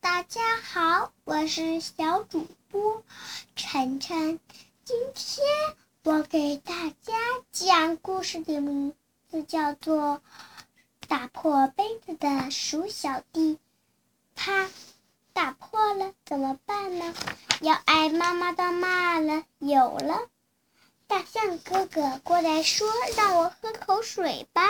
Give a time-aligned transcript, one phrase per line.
[0.00, 3.02] 大家好，我是小主播
[3.56, 4.38] 晨晨。
[4.84, 5.44] 今天
[6.04, 7.12] 我给大家
[7.50, 8.94] 讲故事的名
[9.28, 10.20] 字叫做
[11.08, 13.54] 《打破杯子的鼠小弟》。
[14.36, 14.68] 啪，
[15.32, 17.12] 打破了，怎么办呢？
[17.60, 19.42] 要挨妈妈的骂了。
[19.58, 20.28] 有了，
[21.08, 24.62] 大象哥哥过来说：“让我喝口水吧。”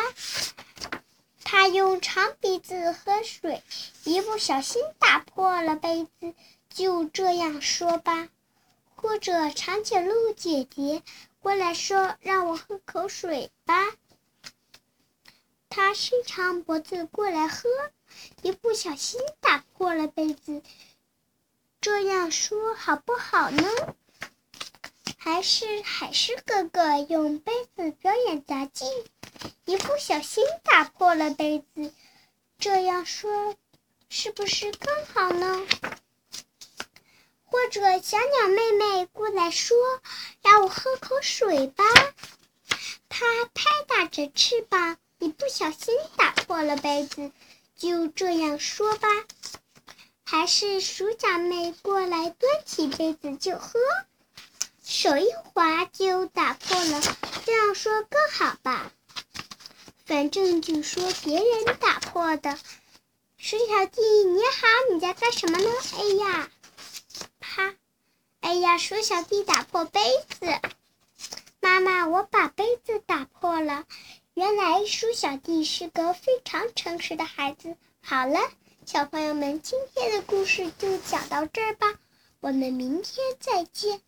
[1.52, 3.62] 他用长鼻子喝水，
[4.04, 6.32] 一不小心打破了杯子。
[6.70, 8.30] 就这样说吧，
[8.96, 11.02] 或者长颈鹿姐姐
[11.40, 13.86] 过来说：“让我喝口水吧。”
[15.68, 17.68] 他伸长脖子过来喝，
[18.40, 20.62] 一不小心打破了杯子。
[21.82, 23.68] 这样说好不好呢？
[25.18, 28.86] 还是海狮哥哥用杯子表演杂技？
[29.72, 31.94] 一不小心打破了杯子，
[32.58, 33.56] 这样说
[34.10, 35.66] 是不是更好呢？
[37.44, 39.74] 或者小鸟妹妹过来说
[40.44, 41.84] ：“让我喝口水吧。”
[43.08, 43.24] 它
[43.54, 47.32] 拍打着翅膀，一不小心打破了杯子，
[47.74, 49.08] 就这样说吧。
[50.22, 53.80] 还是鼠小妹过来端起杯子就喝，
[54.84, 57.00] 手一滑就打破了，
[57.46, 58.92] 这样说更好吧？
[60.12, 62.58] 反正就说别人打破的，
[63.38, 65.70] 鼠小弟你好，你在干什么呢？
[65.96, 66.50] 哎呀，
[67.40, 67.74] 啪！
[68.40, 70.02] 哎呀，鼠小弟打破杯
[70.38, 70.46] 子，
[71.60, 73.86] 妈妈，我把杯子打破了。
[74.34, 77.74] 原来鼠小弟是个非常诚实的孩子。
[78.02, 78.38] 好了，
[78.84, 81.86] 小朋友们，今天的故事就讲到这儿吧，
[82.40, 84.02] 我们明天再见。